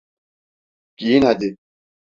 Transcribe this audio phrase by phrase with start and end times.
[0.97, 1.57] Giyin hadi.